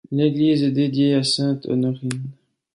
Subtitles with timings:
[0.09, 2.31] L'église est dédiée à sainte Honorine.